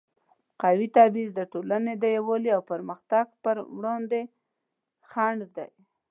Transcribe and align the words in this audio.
قومي 0.61 0.87
تبعیض 0.95 1.31
د 1.35 1.41
ټولنې 1.51 1.93
د 1.97 2.03
یووالي 2.15 2.49
او 2.55 2.61
پرمختګ 2.71 3.25
پر 3.43 3.55
وړاندې 3.77 4.21
خنډ 5.09 5.39
دی. 5.55 5.69